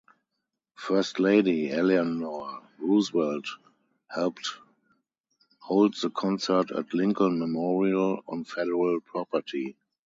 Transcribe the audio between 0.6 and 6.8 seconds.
First Lady Eleanor Roosevelt helped hold the concert